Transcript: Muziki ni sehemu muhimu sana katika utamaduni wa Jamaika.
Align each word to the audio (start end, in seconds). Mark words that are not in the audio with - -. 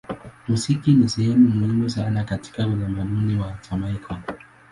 Muziki 0.47 0.93
ni 0.93 1.09
sehemu 1.09 1.49
muhimu 1.49 1.89
sana 1.89 2.23
katika 2.23 2.67
utamaduni 2.67 3.35
wa 3.39 3.57
Jamaika. 3.71 4.21